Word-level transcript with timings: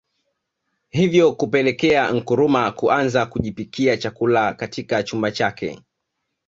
Hivyo 0.89 1.31
kupelekea 1.33 2.11
Nkrumah 2.11 2.73
kuanza 2.75 3.25
kujipikia 3.25 3.97
chakula 3.97 4.53
katika 4.53 5.03
chumba 5.03 5.31
chake 5.31 5.81